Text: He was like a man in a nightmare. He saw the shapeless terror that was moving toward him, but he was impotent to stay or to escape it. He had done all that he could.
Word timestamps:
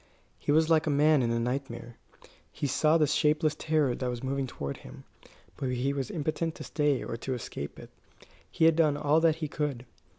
He 0.39 0.51
was 0.51 0.67
like 0.67 0.87
a 0.87 0.89
man 0.89 1.21
in 1.21 1.29
a 1.29 1.39
nightmare. 1.39 1.95
He 2.51 2.65
saw 2.65 2.97
the 2.97 3.05
shapeless 3.05 3.53
terror 3.53 3.93
that 3.93 4.09
was 4.09 4.23
moving 4.23 4.47
toward 4.47 4.77
him, 4.77 5.03
but 5.57 5.69
he 5.69 5.93
was 5.93 6.09
impotent 6.09 6.55
to 6.55 6.63
stay 6.63 7.03
or 7.03 7.15
to 7.17 7.35
escape 7.35 7.77
it. 7.77 7.91
He 8.49 8.65
had 8.65 8.75
done 8.75 8.97
all 8.97 9.19
that 9.19 9.35
he 9.35 9.47
could. 9.47 9.85